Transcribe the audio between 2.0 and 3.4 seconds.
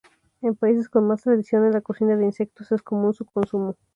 de insectos es común su